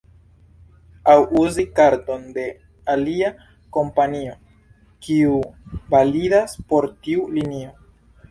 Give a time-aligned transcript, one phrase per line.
[1.11, 2.45] Aŭ uzi karton de
[2.93, 3.29] alia
[3.77, 4.33] kompanio,
[5.09, 5.37] kiu
[5.95, 7.77] validas por tiu linio.